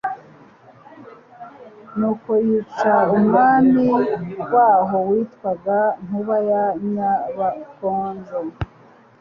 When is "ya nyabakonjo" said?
6.49-8.39